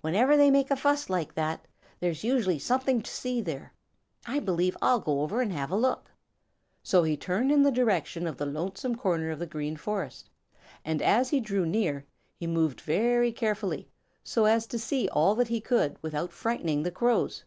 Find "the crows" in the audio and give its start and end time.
16.82-17.44